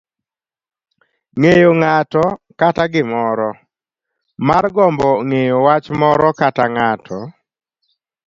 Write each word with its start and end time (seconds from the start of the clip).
ng'eyo 1.39 1.71
ng'ato 1.81 2.25
kata 2.59 2.83
gimoro. 2.93 3.49
margombo 4.47 5.09
ng'eyo 5.27 5.55
wach 5.65 5.85
moro 5.99 6.29
kata 6.39 6.65
ng'ato. 6.75 7.19